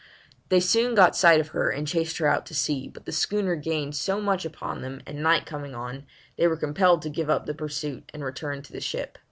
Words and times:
They 0.49 0.59
soon 0.59 0.95
got 0.95 1.15
sight 1.15 1.39
of 1.39 1.49
her 1.49 1.69
and 1.69 1.87
chased 1.87 2.17
her 2.17 2.25
out 2.25 2.47
to 2.47 2.55
sea, 2.55 2.87
but 2.91 3.05
the 3.05 3.11
schooner 3.11 3.55
gained 3.55 3.95
so 3.95 4.19
much 4.19 4.45
upon 4.45 4.81
them, 4.81 5.03
and 5.05 5.21
night 5.21 5.45
coming 5.45 5.75
on, 5.75 6.07
they 6.37 6.47
were 6.47 6.57
compelled 6.57 7.03
to 7.03 7.09
give 7.11 7.29
up 7.29 7.45
the 7.45 7.53
pursuit 7.53 8.09
and 8.11 8.23
return 8.23 8.63
to 8.63 8.71
the 8.73 8.81
ship. 8.81 9.19